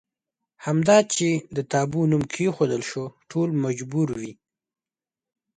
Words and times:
همدا 0.65 0.97
چې 1.13 1.27
د 1.55 1.57
تابو 1.71 2.01
نوم 2.11 2.23
کېښودل 2.33 2.81
شو 2.91 3.03
ټول 3.31 3.49
مجبور 3.65 4.07
وي. 4.19 4.33